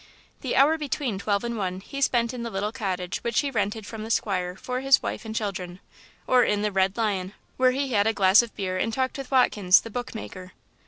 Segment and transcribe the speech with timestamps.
[0.39, 3.85] The hour between twelve and one he spent in the little cottage which he rented
[3.85, 5.79] from the squire for his wife and children,
[6.25, 9.29] or in the "Red Lion," where he had a glass of beer and talked with
[9.29, 10.53] Watkins, the bookmaker.